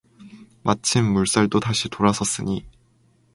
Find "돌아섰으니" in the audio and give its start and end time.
1.87-2.65